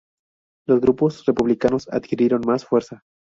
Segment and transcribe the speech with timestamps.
[0.67, 3.03] Los grupos republicanos adquirieron más fuerza.